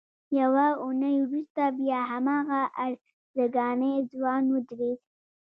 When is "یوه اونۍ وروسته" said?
0.39-1.63